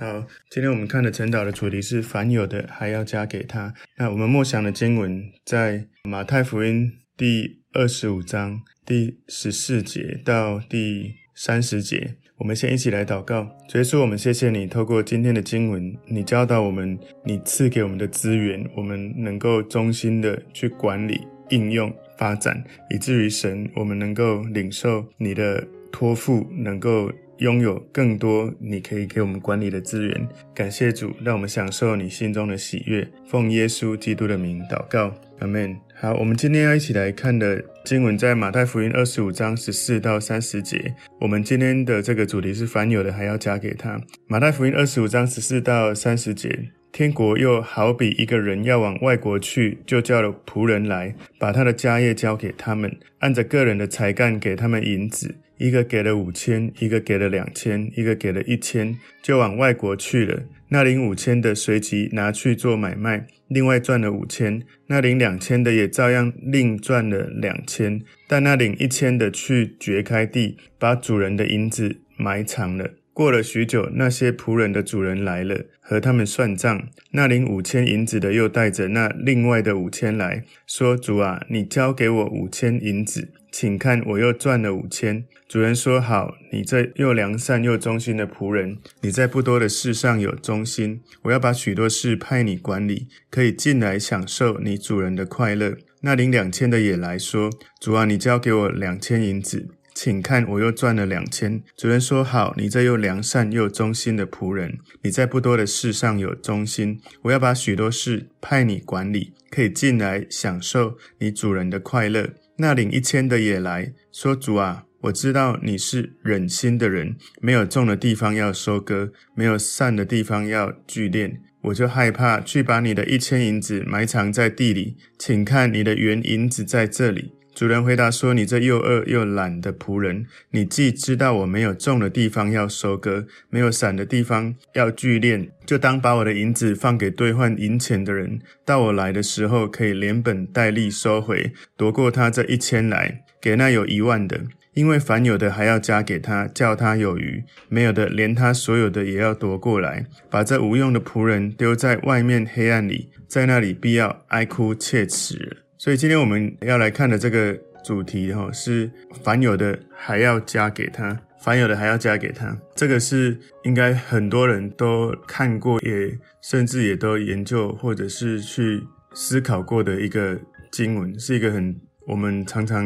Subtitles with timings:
[0.00, 3.74] 好，今天我们看的晨祷的主题是凡有的还要加给他。
[3.96, 12.14] 那我们默想的经文在马太福音第二十五章第十四节到第三十节。
[12.36, 22.62] 我们先一起来祷告，主耶稣，我们谢谢你透过今天的经文，你教导我们，你赐给我们的资源，我们能够忠心的去管理、应用、发展，
[22.94, 27.10] 以至于神，我们能够领受你的托付，能够。
[27.38, 33.08] 拥有更多你可以给我们管理的资源，感谢主，让我们享受你心中的喜悦。
[33.26, 35.76] 奉耶稣基督的名祷告，阿门。
[36.00, 40.94] 好，我们今天要一起来看的经文在马太福音二十五章十四到三十节。
[41.20, 44.00] 我们今天的这个主题是凡有的还要加给他。
[44.26, 55.36] 马太福音二十五章十四到三十节，天国又好比一个人要往外国去，就叫了仆人来，把他的家业交给他们，按着个人的才干给他们银子。
[55.58, 60.44] 一个给了五千，一个给了两千，一个给了一千，就往外国去了。
[60.68, 64.62] 那领五千的随即拿去做买卖，另外赚了五千。
[64.86, 68.00] 那领两千的也照样另赚了两千。
[68.28, 72.94] 但那领一千的去掘开地，把主人的银子埋藏了。
[73.18, 76.86] 过了许久，那些仆人的主人来了，和他们算账。
[77.10, 85.24] 那领五千银子的又带着那另外的五千来说：“主啊，你交给我五千银子。”请看，我又赚了五千。
[85.48, 97.50] 主人说：“好，你这又良善又忠心的仆人，你在不多的事上有忠心，我要把许多事派你管理，可以进来享受你主人的快乐。”那领两千的也来说
[97.82, 99.66] ：“主啊，你交给我两千银子，
[100.00, 124.96] 请看，我又赚了两千。”主人说：“好，你这又良善又忠心的仆人，你在不多的事上有忠心，我要把许多事派你管理，可以进来享受你主人的快乐。”那领一千的也来说：“主啊，我知道你是忍心的人，没有种的地方要收割，没有散的地方要聚敛，我就害怕，去把你的一千银子埋藏在地里。
[125.18, 144.40] 请看，你的原银子在这里。”主人回答说：“你这又饿又懒的仆人，你既知道我没有种的地方要收割，没有散的地方要聚敛，就当把我的银子放给兑换银钱的人，到我来的时候可以连本带利收回，夺过他这一千来，给那有一万的。
[144.74, 150.06] 因为凡有的还要加给他，叫他有余；没有的，连他所有的也要夺过来。
[150.30, 158.90] 把这无用的仆人丢在外面黑暗里，在那里必要哀哭切齿。”所以今天我们要来看的这个主题哈，是
[159.22, 162.58] 凡有的还要加给他，凡有的还要加给他。
[162.74, 168.82] 这个是应该很多人都看过，也甚至也都研究或者是去
[169.14, 170.36] 思考过的一个
[170.72, 172.84] 经文，是一个很我们常常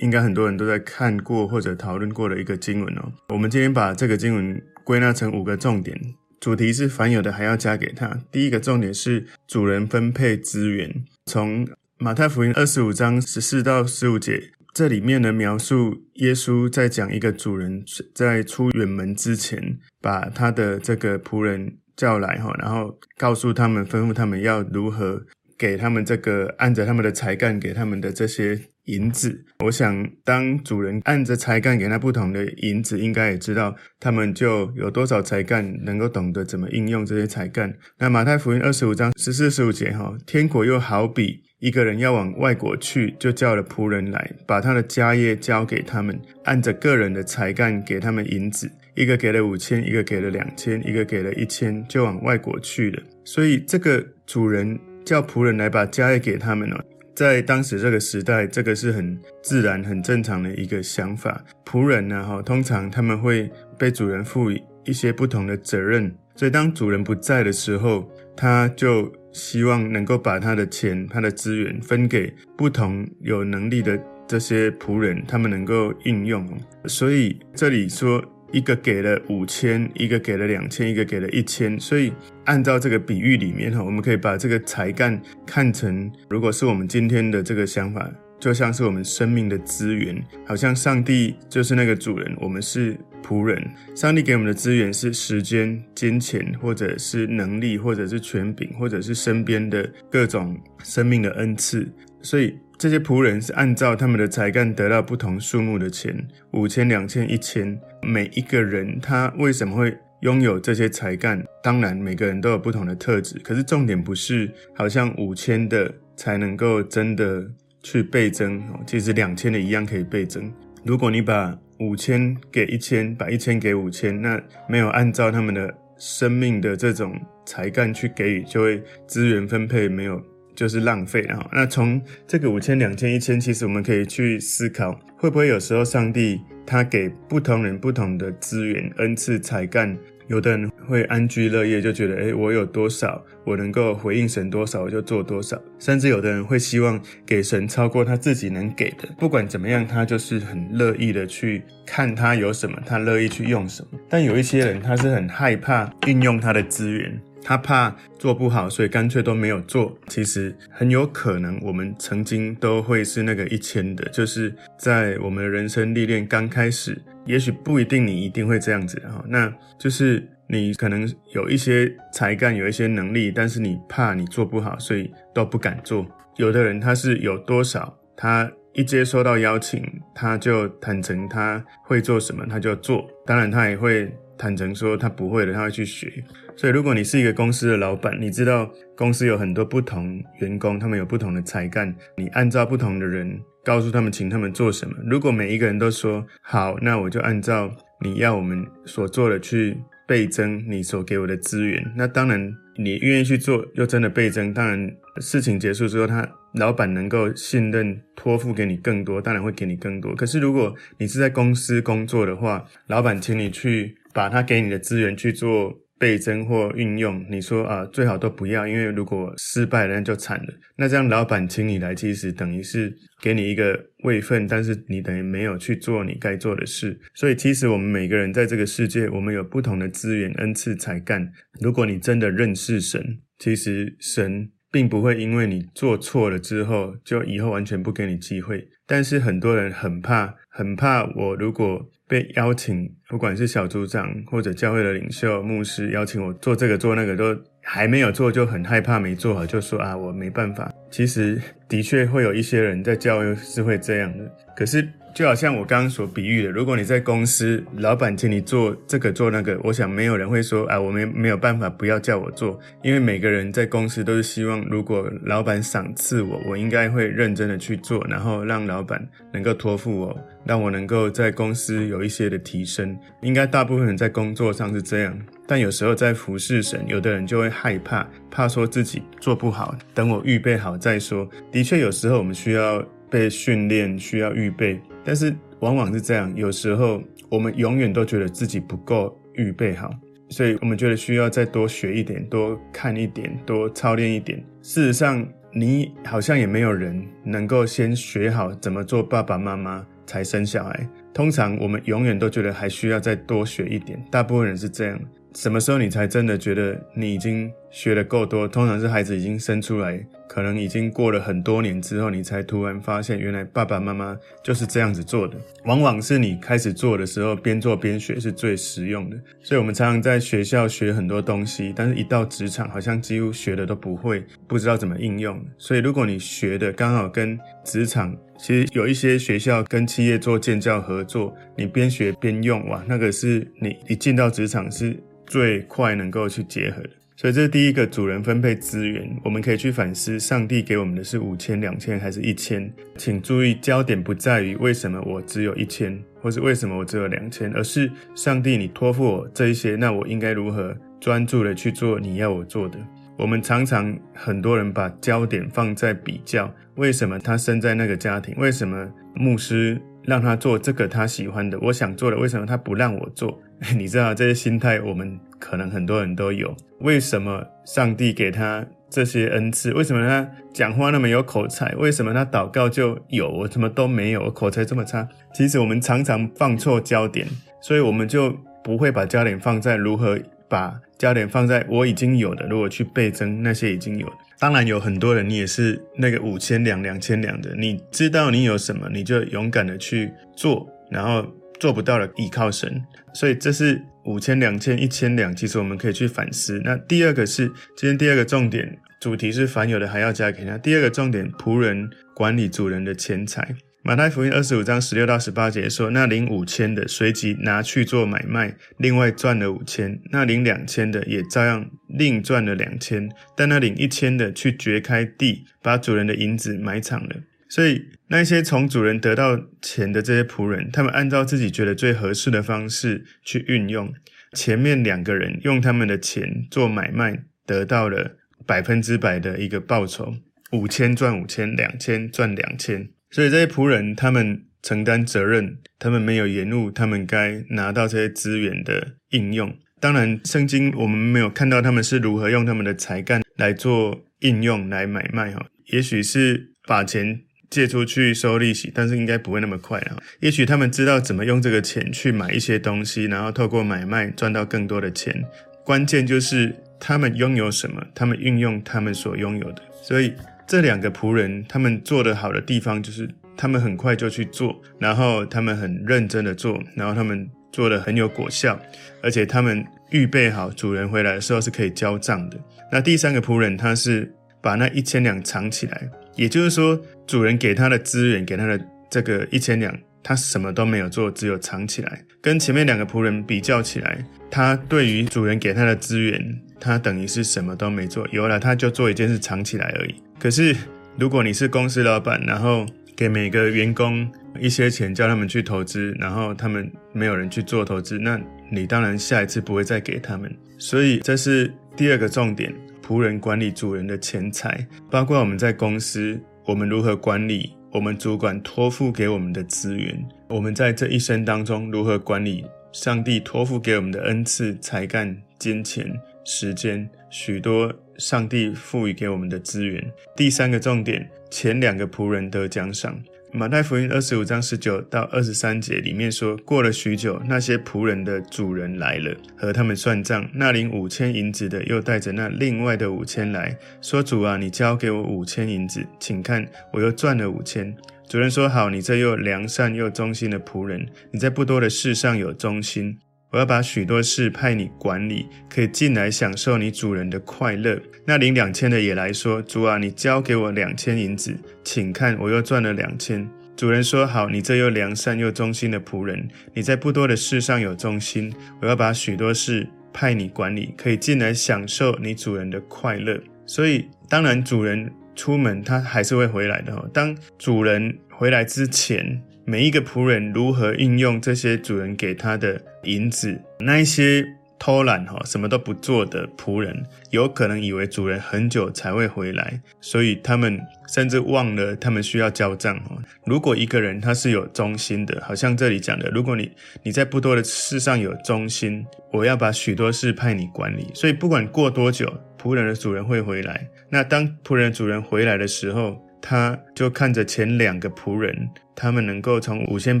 [0.00, 3.10] 应该很多人都在看过或者讨论过的一个经文哦。
[3.30, 5.98] 我们今天把这个经文归纳成五个重点，
[6.38, 8.20] 主题是凡有的还要加给他。
[8.30, 11.66] 第一个重点是主人分配资源，从
[11.98, 17.82] 马太福音二十五章十四到十五节，这里面的，描述耶稣在讲一个主人
[18.14, 25.24] 在出远门之前，把他的这个仆人叫来哈，然后告诉他们，吩咐他们要如何
[25.56, 29.46] 给他们这个按着他们的才干给他们的这些银子。
[29.64, 37.74] 我想，当主人按着才干给他不同的银子，应该也知道他们就有多少才干，能够懂得怎么应用这些才干。
[37.98, 41.45] 那马太福音二十五章十四、十五节哈，天国又好比。
[41.58, 53.02] 一个人要往外国去，就叫了仆人来，把他的家业交给他们，按着个人的才干给他们银子，一个给了五千，一个给了两千，一个给了一千，就往外国去了。
[53.24, 56.84] 所以这个主人叫仆人来把家业给他们了，
[57.14, 61.42] 在当时这个时代，这个是很自然、很正常的一个想法。
[61.64, 68.06] 仆人呢，哈，通常他们会被主人赋予一些不同的责任，所以当主人不在的时候，
[68.36, 69.10] 他就。
[69.36, 76.48] 希望能够把他的钱、他的资源分给不同有能力的这些仆人，他们能够应用。
[76.86, 81.78] 所以这里说，一个给了五千，一个给了两千，一个给了一千。
[81.78, 82.10] 所以
[82.46, 92.96] 按照这个比喻里面哈，我们可以把这个才干看成，如果是我们今天的这个想法，就像是我们生命的资源，好像上帝就是那个主人，我们是。
[93.26, 93.60] 仆人，
[93.92, 101.92] 上帝给我们的资源是时间、金钱，或者是能力，或者是权柄，或者是身边的各种生命的恩赐。
[102.22, 107.76] 所以这些仆人是按照他们的才干得到不同数目的钱，五千、两千、一千。
[108.00, 111.44] 每一个人他为什么会拥有这些才干？
[111.64, 117.44] 当然每个人都有不同的特质，可是重点不是好像五千的才能够真的
[117.88, 120.52] 去倍增，其实两千的一样可以倍增。
[120.82, 130.20] 如果你把五千给一千，把一千给五千，那没有按照他们的生命的这种才干去给予，就会资源分配没有
[130.56, 131.20] 就是浪费。
[131.28, 139.96] 然后，那从这个五千、两千、一千，其实我们可以去思考，会不会有时候上帝他给不同人不同的资源、恩赐、才干。
[140.28, 145.60] 有的人会安居乐业，就觉得，诶，我有多少，我能够回应神多少，我就做多少。
[145.78, 149.08] 甚至有的人会希望给神超过他自己能给的。
[149.18, 153.98] 不管怎么样，他就是很乐意的去看他有什么，他乐意去用什么。
[154.08, 159.96] 但有一些人，他是很害怕运用他的资源，他怕做不好，所以干脆都没有做。
[160.08, 167.00] 其实很有可能，我们曾经都会是那个一千的，就是在我们人生历练刚开始。
[167.24, 169.24] 也许不一定，你一定会这样子哈。
[169.28, 176.04] 那就是你可能有一些才干，有一些能力，但是你怕你做不好，所以都不敢做。
[176.38, 183.08] 有的人他是有多少，他一接收到邀请，他就坦诚他会做什么，他就做。
[183.24, 186.12] 当然，他也会坦诚说他不会的，他会去学。
[186.56, 193.38] 所以，如果你是一个公司的老板，你知道公司有很多不同员工，他们有不同的才干，你按照不同的人。
[193.64, 194.94] 告诉他们，请他们做什么。
[195.04, 197.68] 如果每一个人都说好，那我就按照
[198.00, 201.84] 你要我们所做的去倍增你所给我的资源。
[201.96, 204.54] 那当然，你愿意去做，又真的倍增。
[204.54, 204.88] 当然，
[205.20, 206.24] 事情结束之后，他
[206.54, 210.14] 老板能够信任托付给你更多，当然会给你更多。
[210.14, 215.82] 可是，如果你是在公司工作的话，老板请你去把他给你的资源去做。
[215.98, 220.54] 倍增或运用，你说啊，最好都不要，因为如果失败了，那就惨了。
[220.76, 227.00] 那这样老板请你来，其实等于是给你一个位份，但是你等于没有去做你该做的事。
[227.14, 231.32] 所以，其实我们每个人在这个世界，我们有不同的资源、恩赐、才干。
[231.62, 233.02] 如果你真的认识神，
[233.38, 238.68] 其实神并不会因为你做错了之后，就以后完全不给你机会。
[238.86, 241.90] 但是很多人很怕，很怕我如果。
[242.08, 250.72] 被邀请，不管是小组长或者教会的领袖、牧师邀请我做这个做那个，都还没有做，就很害怕没做好，就说啊，我没办法。
[250.90, 254.86] 其实的确会有一些人在教会是会这样的，可是。
[255.16, 269.02] 就好像我刚刚所比喻的，如果你在公司，老板请你做这个做那个，我想没有人会说啊，我没没有办法，不要叫我做，因为每个人在公司都是希望，如果老板赏赐我，我应该会认真的去做，然后让老板
[269.32, 270.14] 能够托付我，
[270.44, 272.94] 让我能够在公司有一些的提升。
[273.22, 281.26] 应该大部分人在工作上是这样，但有时候在服侍神，有的人就会害怕，怕说自己做不好，等我预备好再说。
[281.50, 284.78] 的确，有时候我们需要被训练，需要预备。
[285.06, 289.88] 但是往往是这样，有时候我们永远都觉得自己不够预备好，
[290.30, 294.44] 所以我们觉得需要再多学一点，多看一点，多操练一点。
[294.62, 295.24] 事实上，
[295.54, 300.88] 你好像也没有人能够先学好怎么做爸爸妈妈才生小孩。
[301.14, 305.00] 通常我们永远都觉得还需要再多学一点，大部分人是这样。
[305.36, 308.48] 什么时候你才真的觉得你已经学的够多？
[308.48, 315.36] 通常是孩子已经生出来，可能已经过了很多年之后，你才突然发现，原来爸爸妈妈就是这样子做的。
[315.66, 319.16] 往往是你开始做的时候，边做边学是最实用的。
[319.42, 325.38] 所以我们常常在学校学很多东西，但是一到职场，好像几乎学的都不会，不知道怎么应用。
[325.58, 334.98] 所以如果你学的刚好跟职场，其实有一些学校跟企业做建教合作，你边学边用，哇，那个是你一进到职场是。
[335.26, 336.82] 最快能够去结合，
[337.16, 342.72] 所以这是第一个主人分配资源，我们可以去反思：上帝给我们的是五千、两千还是一千？
[342.96, 352.78] 请注意，焦点不在于为什么我只有一千，或是为什么我只有两千，而是上帝，你托付我这一些，那我应该如何专注的去做你要我做的？
[353.18, 358.34] 我们常常很多人把焦点放在比较，为什么他生在那个家庭？
[358.36, 361.58] 为什么牧师让他做这个他喜欢的？
[361.60, 363.40] 我想做的，为什么他不让我做？
[363.76, 366.54] 你知道这些心态，我们可能很多人都有。
[366.80, 369.72] 为什么上帝给他这些恩赐？
[369.72, 371.74] 为什么他讲话那么有口才？
[371.76, 373.30] 为什么他祷告就有？
[373.30, 374.22] 我怎么都没有？
[374.24, 375.08] 我口才这么差？
[375.34, 377.26] 其实我们常常放错焦点，
[377.60, 384.16] 所以我们就不会把焦点放在如何把焦点放在我已经有的，如果去倍增那些已经有的。
[384.38, 391.26] 当然有很多人，你也是那个五千两、两千两的，你知道你有什么，你就勇敢的去做，然后。
[391.58, 395.34] 做不到的，依靠神，所以这是五千、两千、一千两。
[395.34, 396.60] 其实我们可以去反思。
[396.62, 400.58] 那第二个是今天第二个重点，主题是凡有的还要加给他。
[400.58, 403.56] 第二个重点，仆人管理主人的钱财。
[403.86, 413.08] 马太福音二十五章十六到十八节说：那领五千的随即拿去做买卖，另外赚了五千；那领两千的也照样另赚了两千。
[413.36, 417.14] 但那领一千的去掘开地，把主人的银子埋藏了。
[417.48, 423.94] 所以，那些从主人得到钱的这些仆人，他们按照自己觉得最合适的方式去运用。
[424.32, 430.12] 前面两个人用他们的钱做买卖，得到了百分之百的一个报酬，
[430.50, 432.88] 五千赚五千，两千赚两千。
[433.16, 439.56] 所以这些仆人他们承担责任，他们没有延误他们该拿到这些资源的应用。
[439.80, 445.46] 当然，圣经我们没有看到他们是如何用他们的才干来做应用来买卖哈。
[445.72, 449.96] 也许是把钱借出去收利息，但是应该不会那么快啊。
[450.20, 455.24] 也许他们知道怎么用这个钱去买一些东西，然后透过买卖赚到更多的钱。
[455.64, 459.62] 关键就是他们拥有什么，他们运用他们所拥有的。
[459.82, 460.12] 所以
[460.46, 467.28] 这两个仆人他们做得好的地方，就是他们很快就去做，然后他们很认真的做，然后他们。
[467.52, 468.60] 做得很有果效，
[469.02, 472.36] 而且他们预备好主人回来的时候是可以交账的。
[472.70, 474.12] 那第三个仆人，他是
[474.42, 478.60] 把那一千两藏起来，也就是说，主人给他的资源，给他的
[478.90, 482.04] 这个一千两，他什么都没有做，只有藏起来。
[482.20, 489.94] 跟前面两个仆人比较起来，他对于主人给他的资源，他等于是什么都没做，有了他就做一件事藏起来而已。
[490.18, 490.56] 可是
[490.98, 492.64] 如果你是公司老板，然后
[492.96, 494.10] 给每个员工
[494.40, 498.20] 一些钱叫他们去投资，然后他们没有人去做投资，那
[498.50, 500.34] 你当然下一次不会再给他们。
[500.58, 515.86] 所以这是第二个重点：仆人管理主人的钱财，包括我们在公司，我们如何管理我们主管托付给我们的资源，我们在这一生当中如何管理上帝托付给我们的恩赐、才干、金钱、
[516.26, 519.90] 时间，许多上帝赋予给我们的资源。
[520.16, 521.08] 第三个重点。
[521.30, 523.02] 前两个仆人得奖赏。
[523.32, 530.28] 马太福音二十五章十九到二十三节里面说，过了许久，那些仆人的主人来了，和他们算账。
[530.32, 537.76] 那领五千银子的又带着那另外的五千来说：“主啊，你交给我五千银子，请看，我又赚了五千。”
[538.08, 542.98] 主人说：“好，你这又良善又忠心的仆人，你在不多的事上有忠心。”
[543.30, 547.78] 我要把许多事派你管理，可以进来享受你主人的快乐。
[548.04, 566.90] 那领两千的也来说：“主啊，你交给我两千银子，请看，我又赚了两千。”主人说：“好，你这又良善又忠心的仆人，你在不多的事上有忠心，我要把许多事派你管理，可以进来享受你主人的快乐。”所以，当然，主人出门他还是会回来的。
[566.92, 573.38] 当主人回来之前，每一个仆人如何运用这些主人给他的银子？
[573.58, 574.24] 那一些
[574.58, 582.96] 偷懒哈，什么都不做的仆人，有可能以为主人很久才会回来，所以他们甚至忘了他们需要交账哈。
[583.26, 586.50] 如果一个人他是有忠心的，好像这里讲的，如果你
[586.82, 590.90] 你在不多的事上有忠心，我要把许多事派你管理。
[590.94, 593.68] 所以不管过多久，仆人的主人会回来。
[593.90, 600.00] 那当仆人主人回来的时候，他就看着前两个仆人，他们能够从五千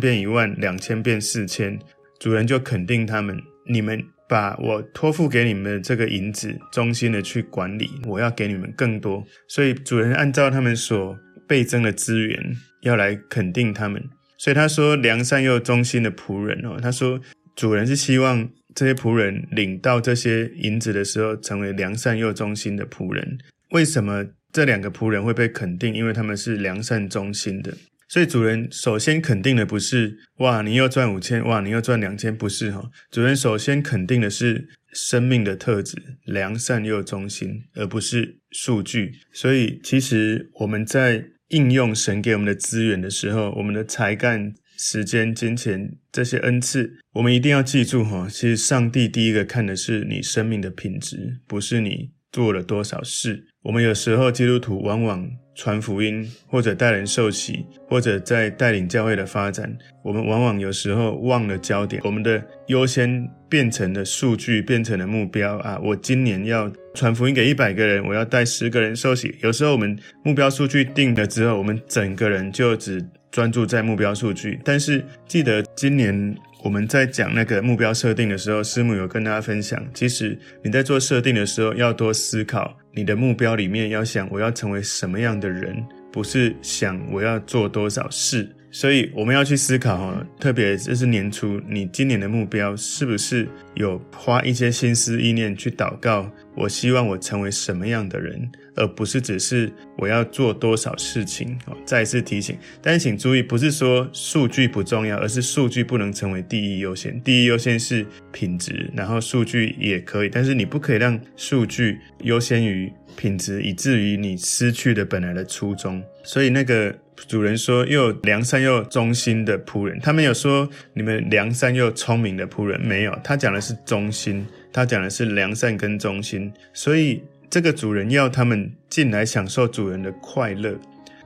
[0.00, 1.78] 变一万，两千变四千，
[2.18, 9.24] 主人就肯定他们：你们把我托付给你们的这个银子，忠心的去管理，我要给你们更多。
[9.48, 14.02] 所以主人按照他们所倍增的资源，要来肯定他们。
[14.38, 17.20] 所以他说：良善又忠心的仆人哦，他说
[17.54, 23.38] 主人是希望这些仆人领到这些银子的时候，成为良善又忠心的仆人。
[23.70, 24.26] 为什么？
[24.52, 27.76] 这两个仆人会被肯定，因为他们是良善忠心的。
[28.08, 32.90] 所以主人首先肯定的不是哇，你又赚五千，哇，你又赚两千，不是哈。
[33.10, 39.12] 主人首先肯定的是生命的特质，良善又忠心，而不是数据。
[39.32, 48.28] 所以其实我们在应用神给我们的资源的时候，我们的才干、时间、金钱这些恩赐，我们一定要记住哈。
[48.30, 53.46] 其实上帝第一个看的是你生命的品质，不是你做了多少事。
[53.62, 65.80] 我们有时候基督徒往往传福音，或者带人受洗，或者在带领教会的发展，我们往往有时候忘了焦点，我们的优先变成了数据，变成了目标啊！
[65.82, 69.34] 我今年要传福音给一百个人，我要带十个人受洗。
[69.40, 74.60] 有时候我们目标数据定了之后，我们整个人就只专注在目标数据。
[74.62, 82.76] 但是记得今年我们在讲那个目标设定的时候，师母有跟大家分享，其实你在做设定的时候要多思考。
[82.96, 88.50] 你的目标里面要想我要成为什么样的人，不是想我要做多少事。
[88.70, 96.30] 所以我们要去思考哈，特别这是年初，你今年的目标是不是有花一些心思意念去祷告？
[96.54, 101.58] 我希望我成为什么样的人，而不是只是我要做多少事情。
[101.84, 107.20] 再次提醒，但是请注意，不是说数据不重要，而是数据不能成为第一优先。
[107.22, 116.02] 第一优先是品质，然后数据也可以，但是你不可以让数据优先于品质，以至于你失去了本来的初衷。
[116.22, 116.94] 所以那个
[117.28, 126.52] 主人说，又良善又忠心的仆人，他没有说你们良善又聪明的仆人，没有，他讲的是忠心，他讲的是良善跟忠心。
[126.74, 130.76] 所以这个主人要他们进来享受主人的快乐，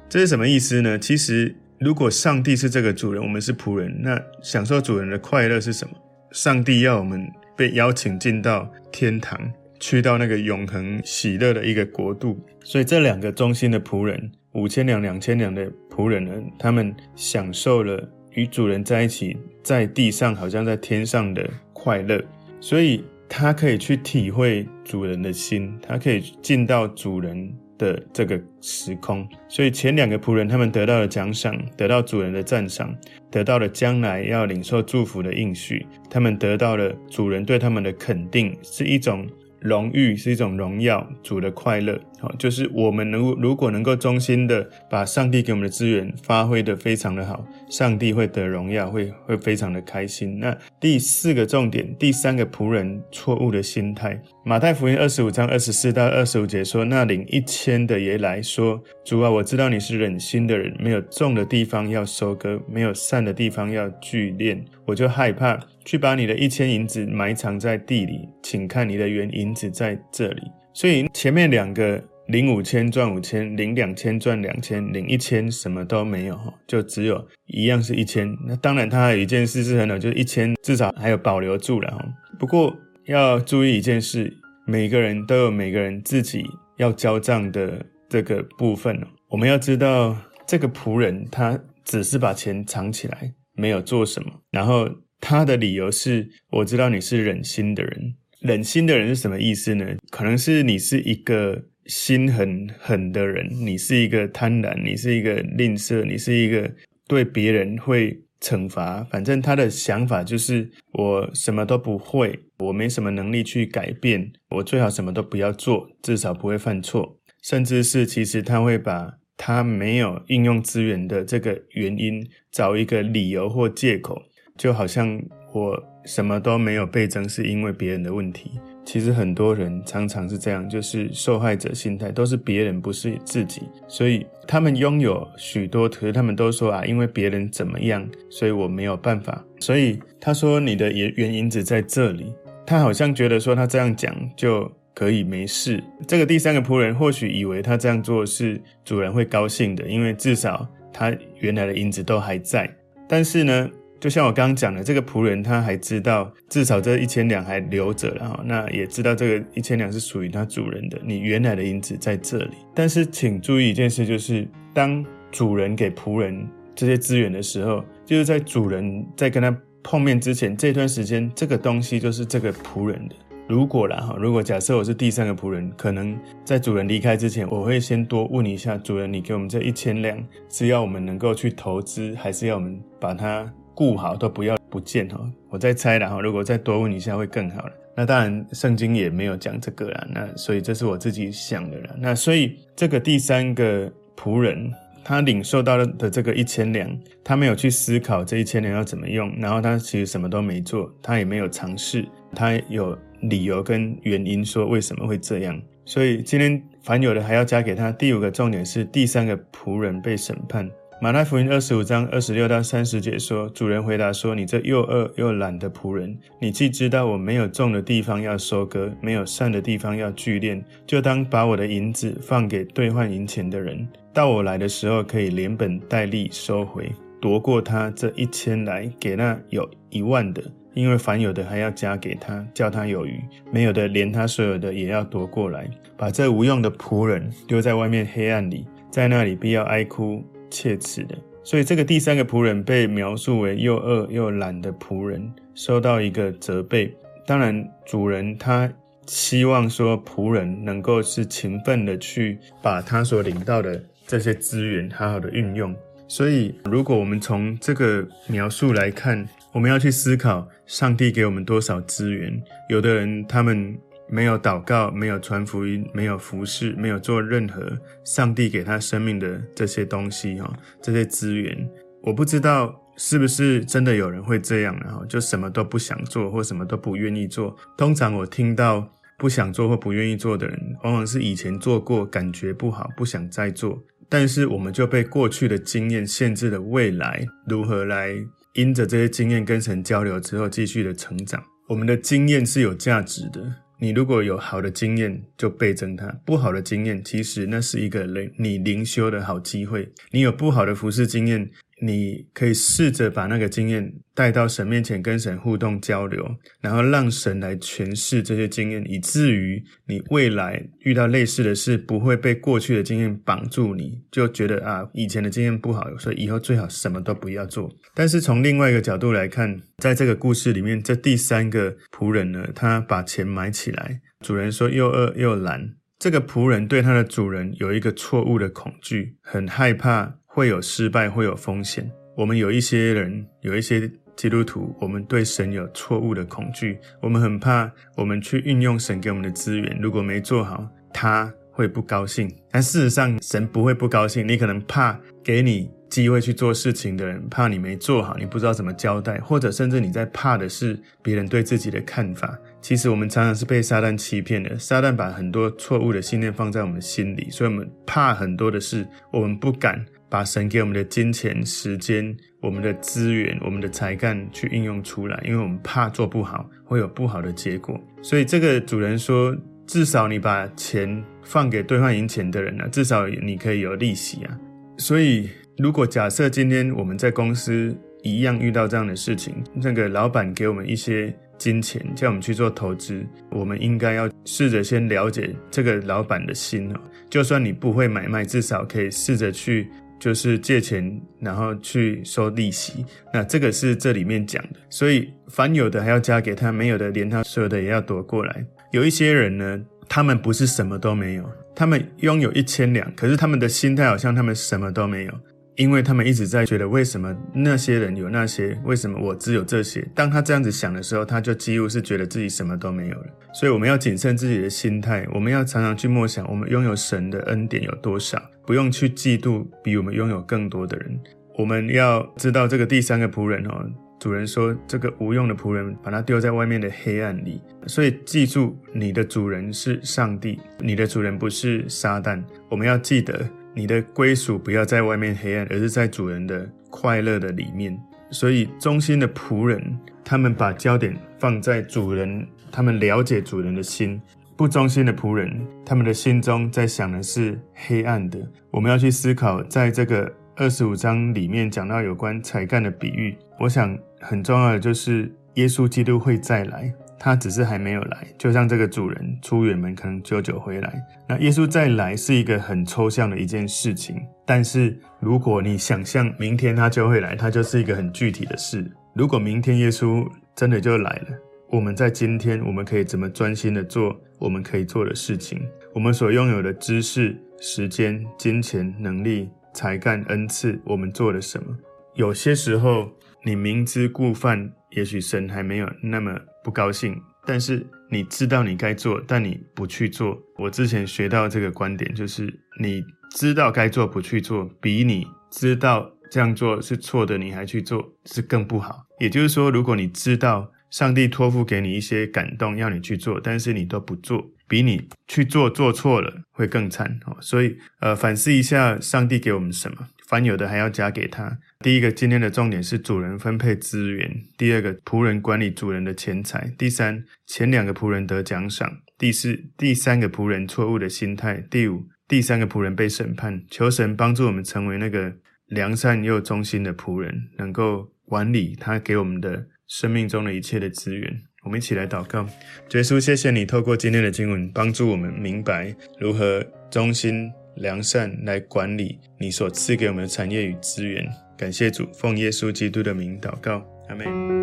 [0.09, 0.99] 这是什么意思呢？
[0.99, 5.95] 其实，如果上帝是这个主人，我们是仆人，那享受主人的快乐是什么？
[6.33, 9.50] 上帝要我们被邀请进到天堂，
[9.81, 12.39] 去到那个永恒喜乐的一个国度。
[12.62, 22.23] 所以这两个忠心的仆人，五千两、两千两的仆人呢，他们享受了与主人在一起，在地上好像在天上的快乐。
[22.61, 32.93] 所以他可以去体会主人的心，他可以进到主人的这个时空，所以前两个仆人他们得到了奖赏，得到主人的赞赏，
[33.31, 39.25] 得到了将来要领受祝福的应许，他们得到了主人对他们的肯定，是一种。
[39.61, 50.38] 荣誉是一种荣耀，主的快乐，好，就是我们能如果能够忠心的把上帝给我们的资源发挥得非常的好，上帝会得荣耀，会会非常的开心。
[50.38, 64.59] 那第四个重点，第三个仆人错误的心态，马太福音二十五章二十四到二十五节说，那领一千的也来说，主啊，我知道你是忍心的人，没有种的地方要收割，没有善的地方要聚敛，
[64.91, 65.59] 我就害怕。
[65.83, 70.43] 去把你的一千银子埋藏在地里，请看你的原银子在这里。
[70.75, 78.37] 所以前面两个领五千赚五千，领两千赚两千，领一千什么都没有，就只有一样是一千。
[78.47, 81.91] 那当然，他还有一件事是很好，就是一千至少还有保留住了。
[82.39, 84.33] 不过要注意一件事，
[84.67, 86.45] 每个人都有每个人自己
[86.77, 89.01] 要交账的这个部分。
[89.29, 90.15] 我们要知道，
[90.47, 94.88] 这个仆人他只是把钱藏起来，没有做什么，然后。
[95.23, 98.14] 他的理由是：我知道你是忍心的人。
[98.40, 99.87] 忍心的人是什么意思呢？
[100.11, 106.73] 可能是你是一个心很狠的人，你是一个贪婪，你是一个吝啬，你是一个
[107.07, 109.05] 对别人会惩罚。
[109.11, 117.21] 反正他的想法就是：我什么都不会，我没什么能力去改变，我最好什么都不要做，至少不会犯错。
[117.43, 124.21] 甚至是其实他会把他没有应用资源的这个原因，找一个理由或借口。
[124.56, 125.19] 就好像
[125.54, 128.60] 我什么都没有倍增，是因为别人的问题。
[128.84, 133.63] 其实很多人常常是这样，就是受害者心态，都是别人，不是自己。
[133.86, 139.45] 所以他们拥有许多，可是他们都说啊，因为别人怎么样，所以我没有办法。
[139.60, 142.32] 所以他说你的原原因只在这里，
[142.67, 145.82] 他好像觉得说他这样讲就可以没事。
[146.08, 152.71] 这个第三个仆人或许以为他这样做是主人会高兴的，因为至少他原来的银子都还在。
[153.09, 162.53] 但是呢，就像我刚刚讲的，这个仆人他还知道，至少这一千两还留着了哈，那也知道这个一千两是属于他主人的，你原来的银子在这里。
[162.75, 173.15] 但是请注意一件事，就是当主人给仆人这些资源的时候，就是在主人在跟他碰面之前这段时间，这个东西就是这个仆人的。
[173.50, 180.17] 如果啦哈，如果假设我是第三个仆人，可能在主人离开之前，我会先多问一下主人，你给我们这一千两
[180.49, 183.52] 是要我们能够去投资，还是要我们把它？
[183.73, 187.73] 顾好都不要不见哈，我再猜啦哈，如果再多问一下会更好了。
[187.97, 191.95] 那当然圣经也没有讲这个啦，那所以这是我自己想的啦。
[191.99, 194.71] 那所以这个第三个仆人，
[195.02, 205.61] 他领受到的这个一千两，他没有去思考这一千两要怎么用，然后他其实什么都没做，他也没有尝试，他有理由跟原因说为什么会这样。
[205.85, 207.91] 所以今天凡有的还要加给他。
[207.93, 210.71] 第五个重点是第三个仆人被审判。
[211.02, 230.43] 马太福音二十五章二十六到三十节说，主人回答说：“你这又饿又懒的仆人，你既知道我没有种的地方要收割，没有善的地方要聚敛，就当把我的银子放给兑换银钱的人，到我来的时候可以连本带利收回，夺过他这一千来，给那有一万的，
[230.75, 246.93] 因为凡有的还要加给他，叫他有余；没有的，连他所有的也要夺过来，把这无用的仆人丢在外面黑暗里，在那里必要哀哭。”切齿的，所以这个第三个仆人被描述为又饿又懒的仆人，受到一个责备。
[247.25, 248.69] 当然，主人他
[249.06, 255.73] 希望说仆人能够是勤奋的去把他所领到的这些资源好好的运用。
[256.09, 262.43] 所以，如果我们从这个描述来看，我们要去思考上帝给我们多少资源。
[262.69, 263.78] 有的人他们。
[264.13, 267.63] 没有祷告，没有传福音，没有服侍，没有做任何
[268.02, 271.56] 上帝给他生命的这些东西哈，这些资源，
[272.02, 277.56] 我不知道是不是真的有人会这样，然后就什么都不想做，或什么都不愿意做。
[277.78, 278.84] 通常我听到
[279.17, 283.80] 不想做或不愿意做的人，往往是以前做过，感觉不好，不想再做。
[284.08, 288.13] 但是我们就被过去的经验限制了未来如何来
[288.54, 291.43] 因着这些经验跟神交流之后继续的成长。
[291.69, 293.54] 我们的经验是有价值的。
[293.78, 299.91] 你如果有好的经验，就倍增它；不好的经验，其实那是一个你灵修的好机会。
[300.10, 301.50] 你有不好的服饰经验。
[301.82, 317.71] 你可以试着把那个经验带到神面前，跟神互动交流，然后让神来诠释这些经验，以至于你未来遇到类似的事，不会被过去的经验绑住你，就觉得啊，以前的经验不好，所以以后最好什么都不要做。
[317.95, 330.20] 但是从另外一个角度来看，在这个故事里面，这第三个仆人呢，他把钱埋起来，主人说又饿又懒，这个仆人对他的主人有一个错误的恐惧，很害怕。
[330.32, 331.90] 会有失败，会有风险。
[332.16, 336.78] 我们有一些人，有一些基督徒，我们对神有错误的恐惧。
[337.02, 342.32] 我们很怕，我们去运用神给我们的资源，如果没做好，他会不高兴。
[342.49, 344.26] 但事实上，神不会不高兴。
[344.26, 352.38] 你可能怕给你机会去做事情的人，怕你没做好，你不知道怎么交代，或者甚至你在怕的是别人对自己的看法。
[352.60, 354.56] 其实我们常常是被撒旦欺骗的。
[354.58, 359.84] 撒旦把很多错误的信念放在我们心里，所以我们怕很多的事，我们不敢。
[360.11, 367.81] 把神给我们的金钱、时间、我们的资源、我们的才干去应用出来，因为我们怕做不好，会有不好的结果。
[368.03, 369.35] 所以这个主人说
[369.69, 374.37] ：“至少你把钱放给兑换银钱的人啊，至少你可以有利息啊。”
[374.77, 386.81] 所以，如果假设今天我们在公司一样遇到这样的事情，那个老板给我们一些金钱，叫我们去做投资，我们应该要试着先了解这个老板的心哦。
[387.09, 389.69] 就算你不会买卖，至少可以试着去。
[390.00, 394.58] 就是借钱，然后去收利息，那这个是这里面讲的。
[394.69, 398.45] 所以凡有的还要加给他，没有的连他所有的也要夺过来。
[398.73, 405.13] 有一些人呢，他们不是什么都没有，他们拥有一千两，可是他们的心态好像他们什么都没有。
[405.56, 409.86] 因为他们一直在觉得，为什么那些人有那些，为什么我只有这些？
[409.95, 413.06] 当他这样子想的时候，他就几乎是觉得自己什么都没有了。
[413.34, 421.00] 所以我们要谨慎自己的心态，我们要常常去默想，我们拥有神的恩典有多少，不用去嫉妒比我们拥有更多的人。
[421.39, 423.65] 我们要知道这个第三个仆人哦，
[424.00, 427.41] 主人说这个无用的仆人，把他丢在外面的黑暗里。
[427.69, 432.21] 所以记住，你的主人是上帝，你的主人不是撒旦。
[432.49, 433.25] 我们要记得。
[433.54, 437.78] 你的归属不要在外面黑暗，而是在主人的快乐的里面。
[438.10, 444.00] 所以忠心的仆人，他们把焦点放在主人，他们了解主人的心；
[444.41, 445.31] 不忠心的仆人，
[445.67, 448.19] 他们的心中在想的是黑暗的。
[448.50, 456.73] 我们要去思考，在这个二十五章里面讲到有关才干的比喻，我想很重要的就是耶稣基督会再来。
[456.99, 460.83] 他只是还没有来，就像这个主人出远门，可能久久回来。
[461.07, 468.67] 那耶稣再来是一个很抽象的一件事情，但是如果你想象明天他就会来，他就是一个很具体的事。
[468.95, 471.09] 如果明天耶稣真的就来了，
[471.50, 475.41] 我们在今天我们可以怎么专心的做我们可以做的事情？
[475.75, 481.56] 我们所拥有的知识、时间、金钱、能力、才干、恩赐，我们做了什么？
[481.95, 482.93] 有些时候
[483.25, 486.17] 你明知故犯，也许神还没有那么。
[486.43, 490.19] 不高兴，但是你知道你该做，但你不去做。
[490.39, 492.82] 我之前学到这个观点，就是你
[493.15, 498.86] 知道该做不去做，比你知道这样做是错的，你还去做是更不好。
[499.00, 507.17] 也就是说，如果你知道上帝托付给你一些感动要你去做，但是你都不做，比你去做做错了会更惨哦。
[507.21, 509.89] 所以，呃，反思一下上帝给我们什么。
[510.06, 511.39] 凡有的还要加给他。
[511.61, 523.45] 第一个，今天的重点是主人分配资源；第二个，仆人管理主人的钱财；第三，前两个仆人得奖赏；第四，第三个仆人错误的心态；第五，第三个仆人被审判。
[523.49, 525.15] 求神帮助我们成为那个
[525.47, 531.11] 良善又忠心的仆人，能够管理他给我们的生命中的一切的资源。
[531.45, 532.26] 我们一起来祷告，
[532.73, 537.33] 耶稣，谢谢你透过今天的经文，帮助我们明白如何忠心。
[537.56, 541.06] 良善来管理你所赐给我们的产业与资源，
[541.37, 544.40] 感谢主，奉耶稣基督的名祷告，阿门。